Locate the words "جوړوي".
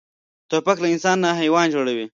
1.75-2.05